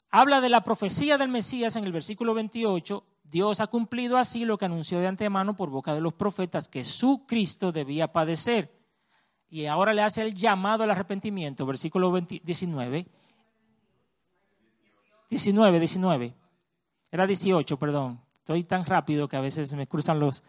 [0.10, 3.04] habla de la profecía del Mesías en el versículo 28.
[3.24, 6.84] Dios ha cumplido así lo que anunció de antemano por boca de los profetas que
[6.84, 8.81] su Cristo debía padecer
[9.52, 13.06] y ahora le hace el llamado al arrepentimiento, versículo 19.
[15.30, 16.34] 19, 19.
[17.12, 18.22] Era 18, perdón.
[18.40, 20.42] Estoy tan rápido que a veces me cruzan los,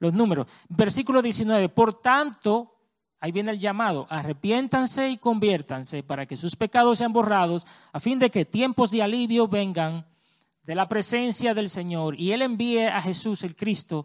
[0.00, 0.48] los números.
[0.68, 1.68] Versículo 19.
[1.68, 2.74] Por tanto,
[3.20, 8.18] ahí viene el llamado, arrepiéntanse y conviértanse para que sus pecados sean borrados, a fin
[8.18, 10.04] de que tiempos de alivio vengan
[10.64, 14.04] de la presencia del Señor y Él envíe a Jesús el Cristo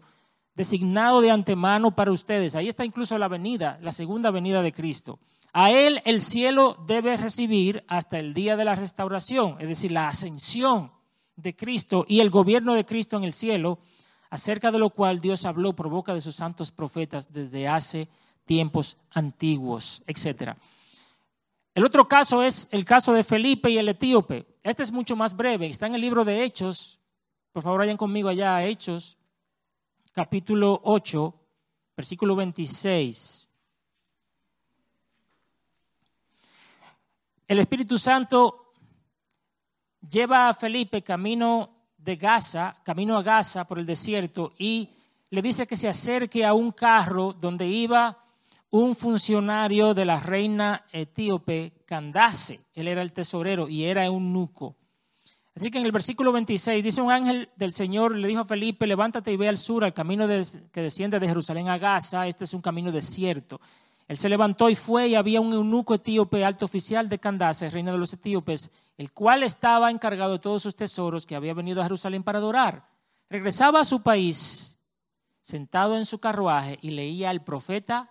[0.54, 2.54] designado de antemano para ustedes.
[2.54, 5.18] Ahí está incluso la venida, la segunda venida de Cristo.
[5.52, 10.08] A Él el cielo debe recibir hasta el día de la restauración, es decir, la
[10.08, 10.92] ascensión
[11.36, 13.78] de Cristo y el gobierno de Cristo en el cielo,
[14.30, 18.08] acerca de lo cual Dios habló por boca de sus santos profetas desde hace
[18.44, 20.54] tiempos antiguos, etc.
[21.74, 24.46] El otro caso es el caso de Felipe y el etíope.
[24.62, 26.98] Este es mucho más breve, está en el libro de Hechos.
[27.52, 29.16] Por favor, vayan conmigo allá a Hechos,
[30.14, 31.34] capítulo 8,
[31.96, 33.48] versículo 26.
[37.48, 38.72] El Espíritu Santo
[40.08, 44.88] lleva a Felipe camino de Gaza, camino a Gaza por el desierto y
[45.30, 48.24] le dice que se acerque a un carro donde iba
[48.70, 52.60] un funcionario de la reina etíope Candace.
[52.72, 54.76] Él era el tesorero y era un nuco.
[55.56, 58.88] Así que en el versículo 26 dice un ángel del Señor le dijo a Felipe,
[58.88, 62.26] levántate y ve al sur, al camino que desciende de Jerusalén a Gaza.
[62.26, 63.60] Este es un camino desierto.
[64.08, 67.92] Él se levantó y fue y había un eunuco etíope, alto oficial de Candace, reina
[67.92, 71.84] de los etíopes, el cual estaba encargado de todos sus tesoros, que había venido a
[71.84, 72.86] Jerusalén para adorar.
[73.30, 74.78] Regresaba a su país,
[75.40, 78.10] sentado en su carruaje, y leía al profeta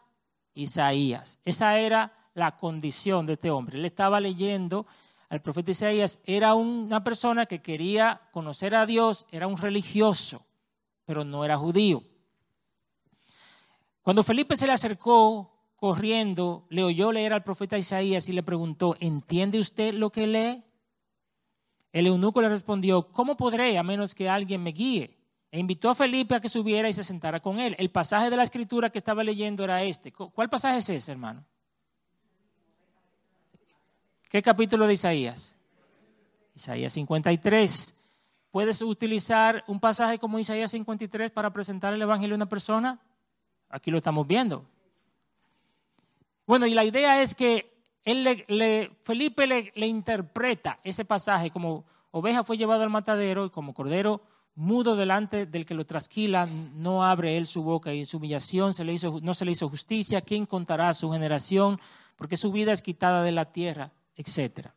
[0.55, 1.39] Isaías.
[1.43, 3.77] Esa era la condición de este hombre.
[3.77, 4.87] Él estaba leyendo
[5.33, 6.19] al profeta Isaías.
[6.25, 10.45] Era una persona que quería conocer a Dios, era un religioso,
[11.05, 12.03] pero no era judío.
[14.03, 18.95] Cuando Felipe se le acercó corriendo, le oyó leer al profeta Isaías y le preguntó,
[18.99, 20.63] ¿entiende usted lo que lee?
[21.91, 25.17] El eunuco le respondió, ¿cómo podré a menos que alguien me guíe?
[25.49, 27.75] E invitó a Felipe a que subiera y se sentara con él.
[27.79, 30.11] El pasaje de la escritura que estaba leyendo era este.
[30.11, 31.43] ¿Cuál pasaje es ese, hermano?
[34.33, 35.55] ¿Qué capítulo de Isaías?
[36.55, 37.95] Isaías 53.
[38.49, 42.99] ¿Puedes utilizar un pasaje como Isaías 53 para presentar el Evangelio a una persona?
[43.69, 44.65] Aquí lo estamos viendo.
[46.47, 52.43] Bueno, y la idea es que él le, Felipe le, interpreta ese pasaje como oveja
[52.43, 54.19] fue llevado al matadero y como cordero
[54.55, 58.73] mudo delante del que lo trasquila, no abre él su boca y en su humillación
[58.73, 60.21] se le hizo, no se le hizo justicia.
[60.21, 61.79] ¿Quién contará a su generación?
[62.15, 64.69] Porque su vida es quitada de la tierra, etc.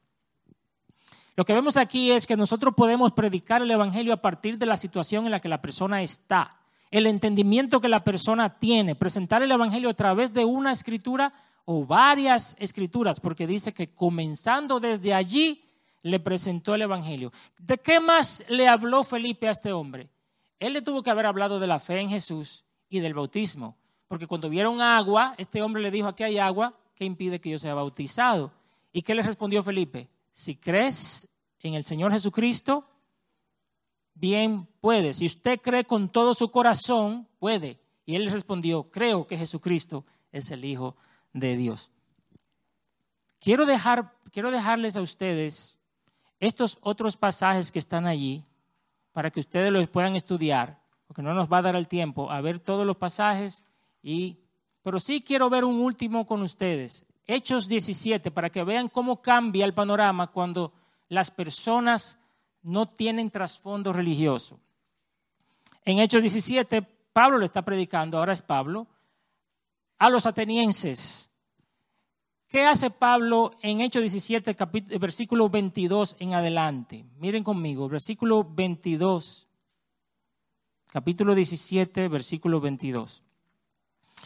[1.37, 4.77] Lo que vemos aquí es que nosotros podemos predicar el Evangelio a partir de la
[4.77, 6.59] situación en la que la persona está,
[6.91, 11.35] el entendimiento que la persona tiene, presentar el Evangelio a través de una escritura
[11.67, 15.63] o varias escrituras, porque dice que comenzando desde allí
[16.03, 17.33] le presentó el Evangelio.
[17.61, 20.09] ¿De qué más le habló Felipe a este hombre?
[20.59, 23.77] Él le tuvo que haber hablado de la fe en Jesús y del bautismo,
[24.09, 27.59] porque cuando vieron agua, este hombre le dijo, aquí hay agua, ¿qué impide que yo
[27.59, 28.53] sea bautizado?
[28.93, 30.09] ¿Y qué le respondió Felipe?
[30.31, 31.29] Si crees
[31.61, 32.89] en el Señor Jesucristo,
[34.15, 35.13] bien puede.
[35.13, 37.81] Si usted cree con todo su corazón, puede.
[38.05, 40.97] Y él le respondió, creo que Jesucristo es el Hijo
[41.33, 41.91] de Dios.
[43.41, 45.79] Quiero, dejar, quiero dejarles a ustedes
[46.41, 48.45] estos otros pasajes que están allí
[49.13, 52.41] para que ustedes los puedan estudiar, porque no nos va a dar el tiempo a
[52.41, 53.65] ver todos los pasajes,
[54.03, 54.39] y,
[54.83, 59.65] pero sí quiero ver un último con ustedes, Hechos 17, para que vean cómo cambia
[59.65, 60.73] el panorama cuando
[61.09, 62.21] las personas
[62.63, 64.61] no tienen trasfondo religioso.
[65.85, 68.87] En Hechos 17, Pablo le está predicando, ahora es Pablo,
[69.99, 71.31] a los atenienses.
[72.49, 74.57] ¿Qué hace Pablo en Hechos 17,
[74.99, 77.05] versículo 22 en adelante?
[77.19, 79.49] Miren conmigo, versículo 22,
[80.93, 83.26] capítulo 17, versículo 22.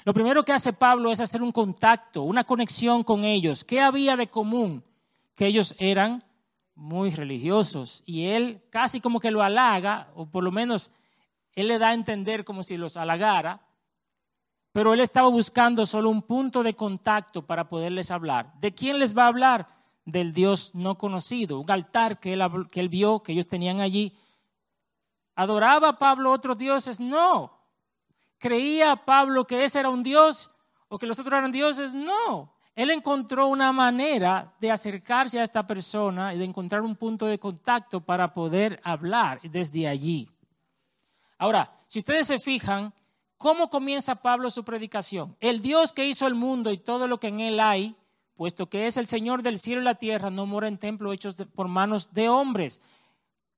[0.04, 3.64] Lo primero que hace Pablo es hacer un contacto, una conexión con ellos.
[3.64, 4.82] ¿Qué había de común?
[5.34, 6.22] Que ellos eran
[6.74, 10.90] muy religiosos y él casi como que lo halaga, o por lo menos
[11.52, 13.60] él le da a entender como si los halagara,
[14.72, 18.54] pero él estaba buscando solo un punto de contacto para poderles hablar.
[18.60, 19.68] ¿De quién les va a hablar?
[20.06, 24.16] Del Dios no conocido, un altar que él, que él vio, que ellos tenían allí.
[25.34, 26.98] ¿Adoraba Pablo otros dioses?
[26.98, 27.59] No.
[28.40, 30.50] ¿Creía Pablo que ese era un dios
[30.88, 31.94] o que los otros eran dioses?
[31.94, 32.52] No.
[32.74, 37.38] Él encontró una manera de acercarse a esta persona y de encontrar un punto de
[37.38, 40.28] contacto para poder hablar desde allí.
[41.38, 42.92] Ahora, si ustedes se fijan,
[43.40, 45.34] ¿Cómo comienza Pablo su predicación?
[45.40, 47.96] El Dios que hizo el mundo y todo lo que en él hay,
[48.34, 51.36] puesto que es el Señor del cielo y la tierra, no mora en templos hechos
[51.54, 52.82] por manos de hombres.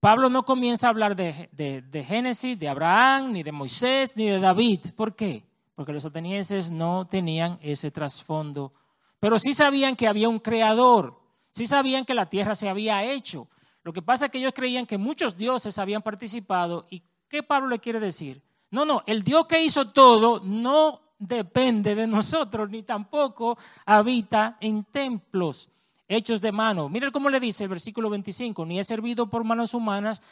[0.03, 4.27] Pablo no comienza a hablar de, de- de Génesis, de Abraham, ni de Moisés, ni
[4.27, 4.81] de David.
[4.97, 5.45] ¿Por qué?
[5.77, 8.73] Porque los atenienses no tenían ese trasfondo.
[9.21, 11.21] Pero sí sabían que había un creador,
[11.53, 13.47] sí sabían que la tierra se había hecho.
[13.85, 16.85] Lo que pasa es que ellos creían que muchos dioses habían participado.
[16.91, 18.43] ¿Y qué Pablo le quiere decir?
[18.73, 24.83] No, no, el Dios que hizo todo no depende de nosotros, ni tampoco habita en
[24.83, 25.69] templos
[26.15, 26.89] hechos de mano.
[26.89, 30.23] Miren cómo le dice el versículo 25, ni es servido por manos humanas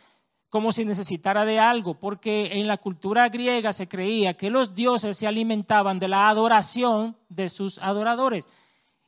[0.50, 5.16] como si necesitara de algo, porque en la cultura griega se creía que los dioses
[5.16, 8.48] se alimentaban de la adoración de sus adoradores.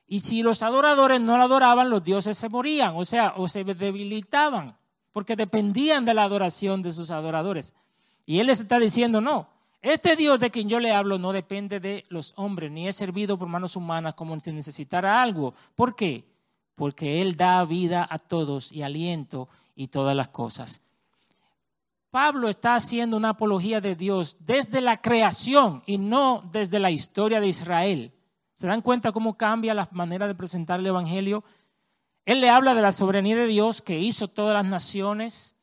[0.07, 3.65] Y si los adoradores no la adoraban, los dioses se morían, o sea, o se
[3.65, 4.77] debilitaban,
[5.13, 7.75] porque dependían de la adoración de sus adoradores.
[8.25, 9.49] Y él les está diciendo, no,
[9.83, 13.37] este Dios de quien yo le hablo no depende de los hombres, ni es servido
[13.37, 15.55] por manos humanas como si necesitara algo.
[15.75, 16.25] ¿Por qué?
[16.75, 20.83] Porque Él da vida a todos y aliento y todas las cosas.
[22.11, 27.41] Pablo está haciendo una apología de Dios desde la creación y no desde la historia
[27.41, 28.13] de Israel.
[28.55, 31.43] ¿Se dan cuenta cómo cambia la manera de presentar el Evangelio?
[32.25, 35.59] Él le habla de la soberanía de Dios que hizo todas las naciones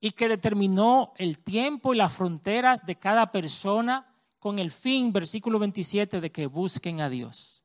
[0.00, 5.60] y que determinó el tiempo y las fronteras de cada persona con el fin, versículo
[5.60, 7.62] 27, de que busquen a Dios.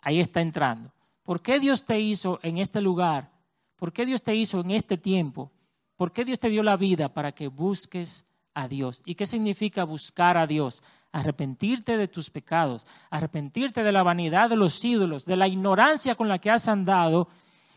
[0.00, 0.93] Ahí está entrando.
[1.24, 3.30] ¿Por qué Dios te hizo en este lugar?
[3.76, 5.50] ¿Por qué Dios te hizo en este tiempo?
[5.96, 9.02] ¿Por qué Dios te dio la vida para que busques a Dios?
[9.04, 10.82] ¿Y qué significa buscar a Dios?
[11.12, 16.28] Arrepentirte de tus pecados, arrepentirte de la vanidad de los ídolos, de la ignorancia con
[16.28, 17.28] la que has andado,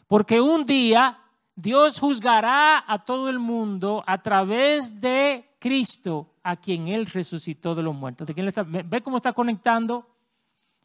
[0.08, 1.20] porque un día
[1.56, 7.84] Dios juzgará a todo el mundo a través de Cristo, a quien Él resucitó de
[7.84, 8.28] los muertos.
[8.28, 10.06] ¿De quién le está- ve- ¿Ve cómo está conectando?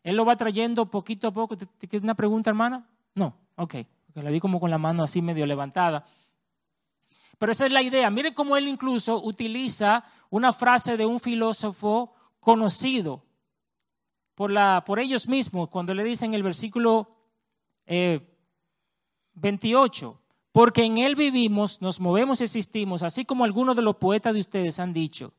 [0.02, 1.56] Él lo va trayendo poquito a poco.
[1.56, 2.86] ¿Te- queda una pregunta, hermana?
[3.14, 3.76] No, ok.
[4.06, 6.04] Porque la vi como con la mano así medio levantada.
[7.38, 8.10] Pero esa es la idea.
[8.10, 13.22] Mire cómo él incluso utiliza una frase de un filósofo conocido
[14.34, 17.08] por, la, por ellos mismos cuando le dicen en el versículo
[17.86, 18.20] eh,
[19.34, 20.20] 28,
[20.52, 24.40] porque en él vivimos, nos movemos y existimos, así como algunos de los poetas de
[24.40, 25.32] ustedes han dicho,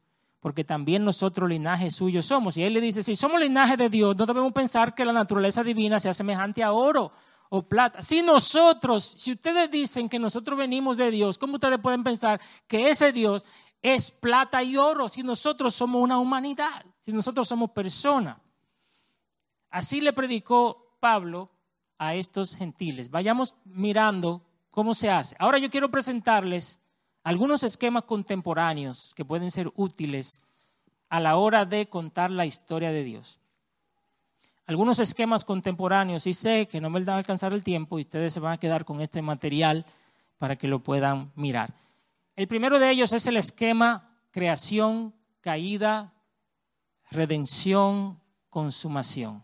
[0.43, 2.57] porque también nosotros linaje suyo somos.
[2.57, 5.63] Y él le dice, si somos linaje de Dios, no debemos pensar que la naturaleza
[5.63, 7.13] divina sea semejante a oro
[7.47, 8.01] o plata.
[8.01, 12.89] Si nosotros, si ustedes dicen que nosotros venimos de Dios, ¿cómo ustedes pueden pensar que
[12.89, 13.45] ese Dios
[13.81, 18.35] es plata y oro si nosotros somos una humanidad, si nosotros somos personas?
[19.69, 21.51] Así le predicó Pablo
[21.97, 23.09] a estos gentiles.
[23.09, 25.37] Vayamos mirando cómo se hace.
[25.39, 26.81] Ahora yo quiero presentarles
[27.23, 30.41] algunos esquemas contemporáneos que pueden ser útiles
[31.09, 33.39] a la hora de contar la historia de Dios.
[34.65, 38.33] Algunos esquemas contemporáneos y sé que no me va a alcanzar el tiempo y ustedes
[38.33, 39.85] se van a quedar con este material
[40.37, 41.73] para que lo puedan mirar.
[42.35, 46.13] El primero de ellos es el esquema creación, caída,
[47.11, 49.43] redención, consumación.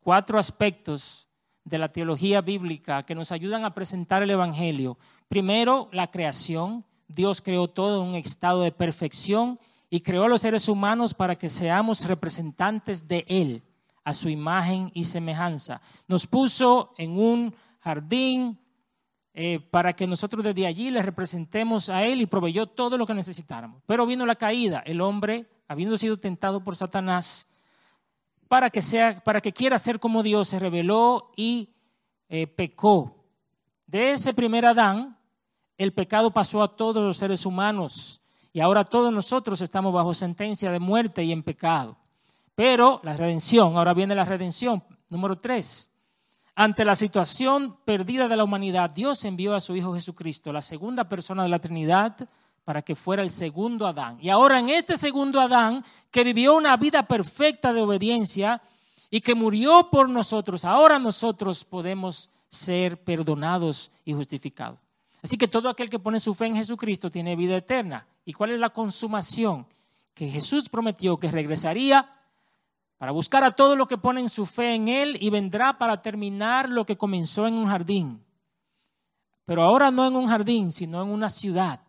[0.00, 1.27] Cuatro aspectos
[1.68, 4.98] de la teología bíblica que nos ayudan a presentar el Evangelio.
[5.28, 6.84] Primero, la creación.
[7.06, 9.58] Dios creó todo en un estado de perfección
[9.90, 13.62] y creó a los seres humanos para que seamos representantes de Él,
[14.04, 15.80] a su imagen y semejanza.
[16.06, 18.58] Nos puso en un jardín
[19.32, 23.14] eh, para que nosotros desde allí le representemos a Él y proveyó todo lo que
[23.14, 23.82] necesitáramos.
[23.86, 24.82] Pero vino la caída.
[24.84, 27.48] El hombre, habiendo sido tentado por Satanás,
[28.48, 31.74] para que, sea, para que quiera ser como Dios, se rebeló y
[32.28, 33.14] eh, pecó.
[33.86, 35.18] De ese primer Adán,
[35.76, 38.20] el pecado pasó a todos los seres humanos
[38.52, 41.96] y ahora todos nosotros estamos bajo sentencia de muerte y en pecado.
[42.54, 45.94] Pero la redención, ahora viene la redención, número tres.
[46.56, 51.08] Ante la situación perdida de la humanidad, Dios envió a su Hijo Jesucristo, la segunda
[51.08, 52.28] persona de la Trinidad,
[52.68, 54.18] para que fuera el segundo Adán.
[54.20, 58.60] Y ahora en este segundo Adán, que vivió una vida perfecta de obediencia
[59.08, 64.78] y que murió por nosotros, ahora nosotros podemos ser perdonados y justificados.
[65.22, 68.06] Así que todo aquel que pone su fe en Jesucristo tiene vida eterna.
[68.26, 69.66] ¿Y cuál es la consumación?
[70.12, 72.06] Que Jesús prometió que regresaría
[72.98, 76.68] para buscar a todos los que ponen su fe en Él y vendrá para terminar
[76.68, 78.22] lo que comenzó en un jardín.
[79.46, 81.80] Pero ahora no en un jardín, sino en una ciudad,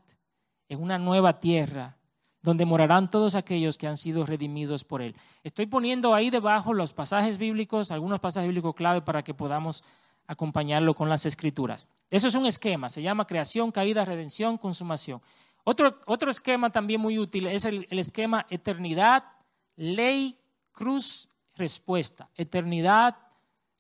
[0.70, 1.98] en una nueva tierra,
[2.42, 5.16] donde morarán todos aquellos que han sido redimidos por Él.
[5.44, 9.84] Estoy poniendo ahí debajo los pasajes bíblicos, algunos pasajes bíblicos clave para que podamos
[10.28, 11.88] acompañarlo con las escrituras.
[12.10, 15.22] Eso es un esquema, se llama creación, caída, redención, consumación.
[15.66, 19.24] Otro, otro esquema también muy útil es el, el esquema eternidad,
[19.76, 20.40] ley,
[20.72, 22.30] cruz, respuesta.
[22.36, 23.18] Eternidad,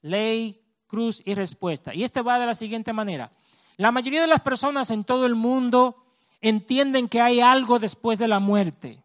[0.01, 1.93] ley, cruz y respuesta.
[1.93, 3.31] Y este va de la siguiente manera.
[3.77, 6.08] La mayoría de las personas en todo el mundo
[6.41, 9.01] entienden que hay algo después de la muerte.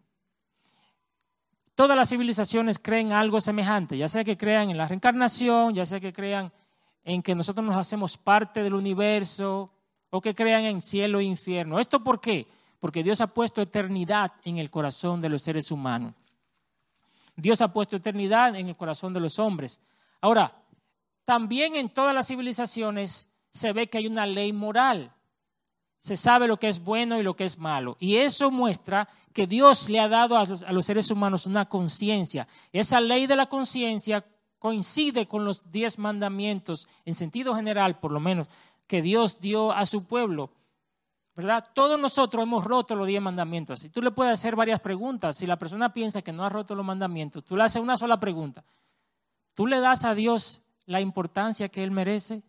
[1.75, 5.99] Todas las civilizaciones creen algo semejante, ya sea que crean en la reencarnación, ya sea
[5.99, 6.53] que crean
[7.03, 9.73] en que nosotros nos hacemos parte del universo
[10.11, 11.81] o que crean en cielo e infierno.
[11.81, 12.47] ¿Esto por qué?
[12.79, 16.15] Porque Dios ha puesto eternidad en el corazón de los seres humanos.
[17.37, 19.81] Dios ha puesto eternidad en el corazón de los hombres.
[20.21, 20.55] Ahora,
[21.25, 25.14] también en todas las civilizaciones se ve que hay una ley moral
[26.05, 27.97] se sabe lo que es bueno y lo que es malo.
[27.99, 32.47] Y eso muestra que Dios le ha dado a los, seres humanos una conciencia.
[32.75, 34.23] Esa ley de la conciencia
[34.59, 38.49] coincide con los diez mandamientos, en sentido general, por lo menos,
[38.87, 40.51] que Dios dio a su pueblo.
[41.35, 41.71] ¿Verdad?
[41.73, 43.81] Todos nosotros hemos roto los diez mandamientos.
[43.81, 46.75] Si tú le puedes hacer varias preguntas, si la persona piensa que no ha roto
[46.75, 48.63] los mandamientos, tú le haces una sola pregunta.
[49.55, 52.43] ¿Tú le das a Dios la importancia que Él merece?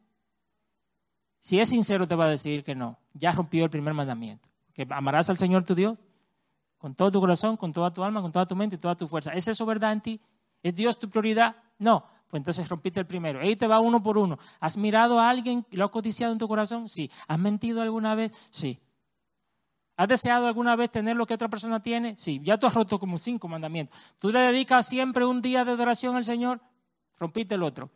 [1.46, 2.98] Si es sincero, te va a decir que no.
[3.14, 4.50] Ya rompió el primer mandamiento.
[4.74, 5.96] Que amarás al Señor tu Dios
[6.80, 9.08] con todo tu corazón, con toda tu alma, con toda tu mente y toda tu
[9.08, 9.32] fuerza.
[9.32, 10.20] ¿Es eso verdad en ti?
[10.64, 11.56] ¿Es Dios tu prioridad?
[11.78, 12.04] No.
[12.32, 13.42] Pues entonces rompiste el primero.
[13.42, 14.40] Ahí te va uno por uno.
[14.60, 16.90] ¿Has mirado a alguien y lo has codiciado en tu corazón?
[16.90, 17.12] Sí.
[17.28, 18.32] ¿Has mentido alguna vez?
[18.50, 18.80] Sí.
[19.98, 22.18] ¿Has deseado alguna vez tener lo que otra persona tiene?
[22.18, 22.42] Sí.
[22.44, 23.96] Ya tú has roto como cinco mandamientos.
[24.18, 26.60] ¿Tú le dedicas siempre un día de adoración al Señor?
[27.20, 27.92] Rompiste el otro.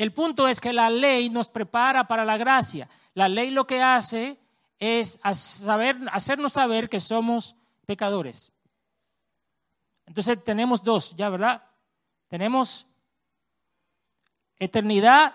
[0.00, 2.88] El punto es que la ley nos prepara para la gracia.
[3.12, 4.40] La ley lo que hace
[4.78, 8.50] es hacernos saber que somos pecadores.
[10.06, 11.62] Entonces tenemos dos, ya, ¿verdad?
[12.28, 12.86] Tenemos
[14.58, 15.34] eternidad,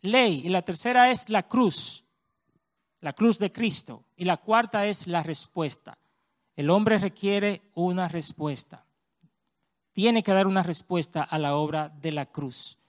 [0.00, 2.04] ley, y la tercera es la cruz,
[3.02, 5.96] la cruz de Cristo, y la cuarta es la respuesta.
[6.56, 8.84] El hombre requiere una respuesta.
[9.92, 12.79] Tiene que dar una respuesta a la obra de la cruz.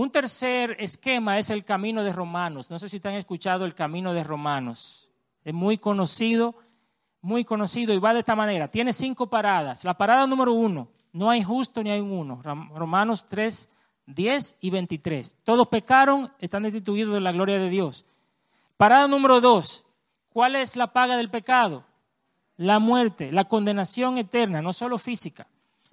[0.00, 2.70] Un tercer esquema es el camino de Romanos.
[2.70, 5.10] No sé si te han escuchado el camino de Romanos.
[5.44, 6.54] Es muy conocido,
[7.20, 8.68] muy conocido y va de esta manera.
[8.68, 9.84] Tiene cinco paradas.
[9.84, 12.40] La parada número uno, no hay justo ni hay uno.
[12.42, 13.68] Romanos 3,
[14.06, 15.36] 10 y 23.
[15.44, 18.06] Todos pecaron, están destituidos de la gloria de Dios.
[18.78, 19.84] Parada número dos,
[20.30, 21.84] ¿cuál es la paga del pecado?
[22.56, 25.46] La muerte, la condenación eterna, no solo física.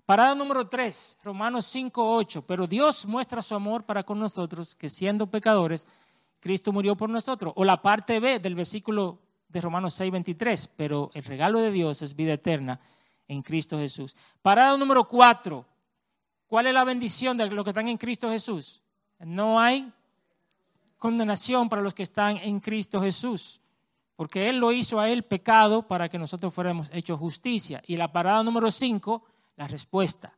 [0.08, 2.42] Parada número 3, Romanos 5, 8.
[2.48, 5.86] Pero Dios muestra su amor para con nosotros, que siendo pecadores,
[6.40, 7.52] Cristo murió por nosotros.
[7.58, 10.68] O la parte B del versículo de Romanos 6, 23.
[10.78, 12.80] Pero el regalo de Dios es vida eterna
[13.28, 14.16] en Cristo Jesús.
[14.42, 15.66] Parada número 4.
[16.48, 18.82] ¿Cuál es la bendición de los que están en Cristo Jesús?
[19.20, 19.92] No hay
[20.98, 23.60] condenación para los que están en Cristo Jesús.
[24.16, 27.82] Porque Él lo hizo a Él pecado para que nosotros fuéramos hechos justicia.
[27.86, 30.38] Y la parada número 5 la respuesta.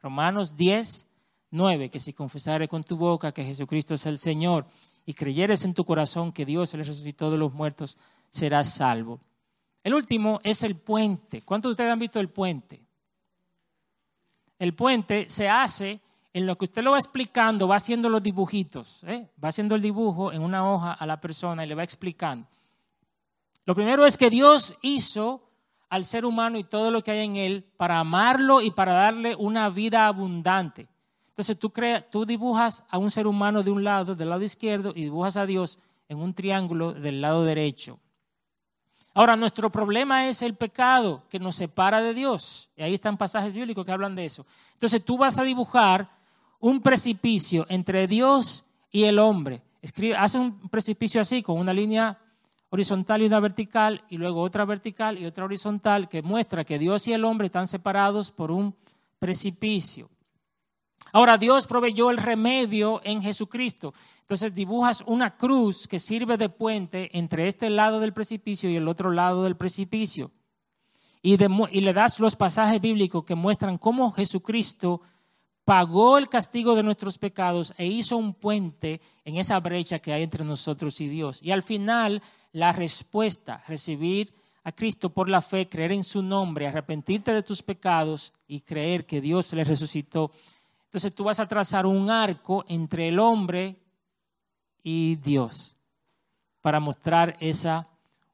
[0.00, 1.08] Romanos 10,
[1.50, 4.66] 9, que si confesares con tu boca que Jesucristo es el Señor
[5.04, 7.98] y creyeres en tu corazón que Dios le resucitó de los muertos,
[8.30, 9.20] serás salvo.
[9.82, 11.42] El último es el puente.
[11.42, 12.80] ¿Cuántos de ustedes han visto el puente?
[14.58, 16.00] El puente se hace
[16.32, 19.28] en lo que usted lo va explicando, va haciendo los dibujitos, ¿eh?
[19.42, 22.46] va haciendo el dibujo en una hoja a la persona y le va explicando.
[23.64, 25.49] Lo primero es que Dios hizo
[25.90, 29.34] al ser humano y todo lo que hay en él para amarlo y para darle
[29.34, 30.88] una vida abundante.
[31.30, 31.72] Entonces tú,
[32.10, 35.46] tú dibujas a un ser humano de un lado, del lado izquierdo, y dibujas a
[35.46, 35.78] Dios
[36.08, 37.98] en un triángulo del lado derecho.
[39.12, 42.70] Ahora, nuestro problema es el pecado que nos separa de Dios.
[42.76, 44.46] Y ahí están pasajes bíblicos que hablan de eso.
[44.74, 46.08] Entonces tú vas a dibujar
[46.60, 49.62] un precipicio entre Dios y el hombre.
[49.82, 52.18] Escribe, hace un precipicio así, con una línea
[52.70, 57.06] horizontal y una vertical, y luego otra vertical y otra horizontal, que muestra que Dios
[57.08, 58.74] y el hombre están separados por un
[59.18, 60.08] precipicio.
[61.12, 63.92] Ahora Dios proveyó el remedio en Jesucristo.
[64.20, 68.86] Entonces dibujas una cruz que sirve de puente entre este lado del precipicio y el
[68.86, 70.30] otro lado del precipicio.
[71.20, 75.02] Y, y le das los pasajes bíblicos que muestran cómo Jesucristo
[75.64, 80.22] pagó el castigo de nuestros pecados e hizo un puente en esa brecha que hay
[80.22, 81.42] entre nosotros y Dios.
[81.42, 82.22] Y al final
[82.52, 84.32] la respuesta, recibir
[84.64, 89.06] a Cristo por la fe, creer en su nombre, arrepentirte de tus pecados y creer
[89.06, 90.30] que Dios le resucitó.
[90.84, 93.76] Entonces tú vas a trazar un arco entre el hombre
[94.82, 95.76] y Dios
[96.60, 97.88] para mostrar esa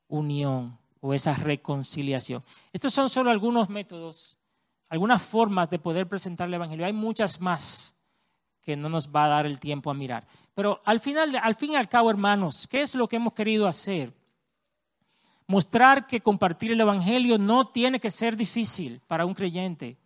[0.09, 2.43] unión o esa reconciliación.
[2.73, 4.37] Estos son solo algunos métodos,
[4.89, 6.87] algunas formas de poder presentar el Evangelio.
[6.87, 7.96] Hay muchas más
[8.67, 10.27] que no nos va a dar el tiempo a mirar.
[10.53, 13.69] Pero al final, al fin y al cabo, hermanos, ¿qué es lo que hemos querido
[13.69, 14.13] hacer?
[15.47, 19.97] Mostrar que compartir el Evangelio no tiene que ser difícil para un creyente.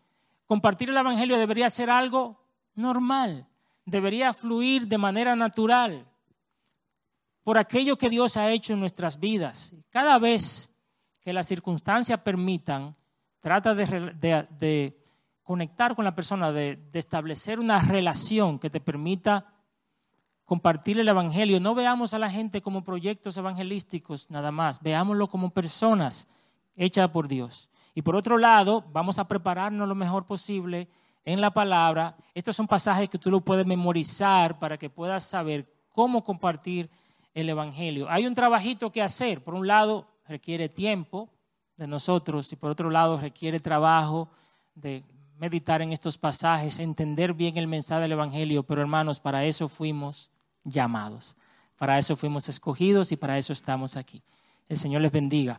[0.46, 2.38] Compartir el Evangelio debería ser algo
[2.74, 3.48] normal,
[3.86, 6.06] debería fluir de manera natural.
[7.42, 9.74] por aquello que Dios ha hecho en nuestras vidas.
[9.88, 10.76] Cada vez
[11.22, 12.94] que las circunstancias permitan,
[13.40, 14.99] trata de, de
[15.42, 19.46] conectar con la persona, de, establecer una relación que te permita
[20.44, 21.60] compartir el Evangelio.
[21.60, 26.28] No veamos a la gente como proyectos evangelísticos nada más, veámoslo como personas
[26.76, 27.68] hechas por Dios.
[27.94, 30.88] Y por otro lado, vamos a prepararnos lo mejor posible
[31.24, 32.16] en la palabra.
[32.34, 36.90] Estos son pasajes que tú lo puedes memorizar para que puedas saber cómo compartir
[37.34, 38.08] el Evangelio.
[38.08, 39.42] Hay un trabajito que hacer.
[39.42, 41.28] Por un lado, requiere tiempo
[41.76, 44.30] de nosotros y por otro lado, requiere trabajo
[44.74, 45.04] de
[45.40, 48.62] meditar en estos pasajes, entender bien el mensaje del Evangelio.
[48.62, 50.30] Pero hermanos, para eso fuimos
[50.64, 51.36] llamados,
[51.76, 54.22] para eso fuimos escogidos y para eso estamos aquí.
[54.68, 55.58] El Señor les bendiga.